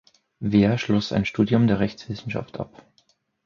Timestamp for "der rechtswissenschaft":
1.67-2.59